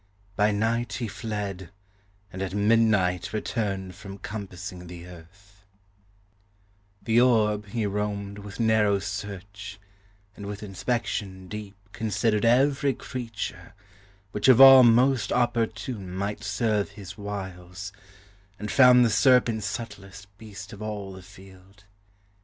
[0.35, 1.69] By night he fled,
[2.33, 5.63] and at midnight returned From compassing the Earth;
[7.03, 9.79] The orb he roamed With narrow search;
[10.35, 13.75] and with inspection deep Considered every creature,
[14.31, 17.93] which of all Most opportune might serve his wiles;
[18.57, 21.83] and found The serpent subtlest beast of all the field.